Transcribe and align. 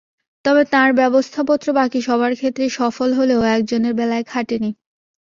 তবে 0.45 0.63
তাঁর 0.73 0.89
ব্যবস্থাপত্র 0.93 1.67
বাকি 1.73 1.99
সবার 2.01 2.31
ক্ষেত্রে 2.35 2.65
সফল 2.71 3.09
হলেও 3.13 3.41
একজনের 3.55 3.93
বেলায় 3.99 4.25
খাটেনি। 4.27 4.69